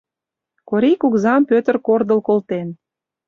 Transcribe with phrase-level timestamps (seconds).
[0.69, 2.67] Корий кугызам Пӧтыр кордыл колтен.